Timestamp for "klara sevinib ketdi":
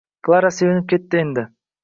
0.27-1.21